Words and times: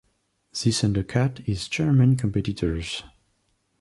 This 0.51 0.83
undercut 0.83 1.37
his 1.45 1.69
German 1.69 2.15
competitors. 2.15 3.03